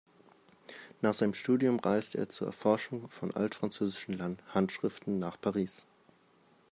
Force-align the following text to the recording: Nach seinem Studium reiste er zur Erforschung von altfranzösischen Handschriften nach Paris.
Nach 1.01 1.13
seinem 1.13 1.35
Studium 1.35 1.77
reiste 1.77 2.17
er 2.17 2.27
zur 2.27 2.47
Erforschung 2.47 3.07
von 3.09 3.35
altfranzösischen 3.35 4.39
Handschriften 4.47 5.19
nach 5.19 5.39
Paris. 5.39 5.85